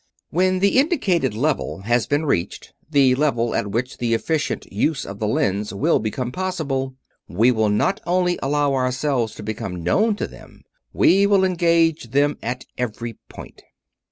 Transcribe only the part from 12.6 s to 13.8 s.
every point."